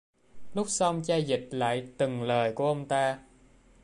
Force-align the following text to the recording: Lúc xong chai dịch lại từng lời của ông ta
Lúc 0.53 0.69
xong 0.69 1.01
chai 1.03 1.23
dịch 1.23 1.47
lại 1.51 1.87
từng 1.97 2.23
lời 2.23 2.53
của 2.55 2.65
ông 2.67 2.87
ta 2.87 3.19